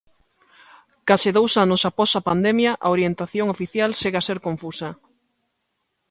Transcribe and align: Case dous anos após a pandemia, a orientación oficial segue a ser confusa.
Case 1.07 1.29
dous 1.37 1.53
anos 1.65 1.81
após 1.89 2.11
a 2.19 2.25
pandemia, 2.29 2.71
a 2.85 2.87
orientación 2.95 3.47
oficial 3.55 3.89
segue 4.01 4.19
a 4.19 4.27
ser 4.29 4.39
confusa. 4.47 4.89